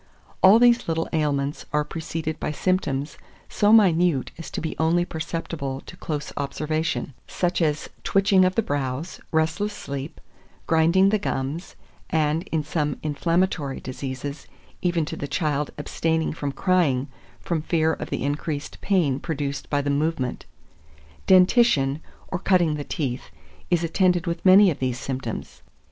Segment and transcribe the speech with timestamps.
[0.41, 3.19] All these little ailments are preceded by symptoms
[3.49, 8.63] so minute as to be only perceptible to close observation; such as twitching of the
[8.63, 10.19] brows, restless sleep,
[10.65, 11.75] grinding the gums,
[12.09, 14.47] and, in some inflammatory diseases,
[14.81, 17.07] even to the child abstaining from crying,
[17.39, 20.47] from fear of the increased pain produced by the movement.
[21.27, 23.29] Dentition, or cutting the teeth,
[23.69, 25.61] is attended with many of these symptoms.